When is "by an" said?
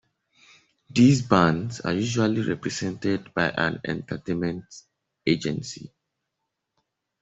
3.35-3.79